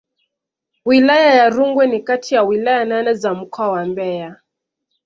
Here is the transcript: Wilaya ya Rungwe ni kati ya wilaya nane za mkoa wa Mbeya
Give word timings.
Wilaya 0.85 1.33
ya 1.35 1.49
Rungwe 1.49 1.87
ni 1.87 1.99
kati 1.99 2.35
ya 2.35 2.43
wilaya 2.43 2.85
nane 2.85 3.13
za 3.13 3.33
mkoa 3.33 3.69
wa 3.71 3.85
Mbeya 3.85 4.37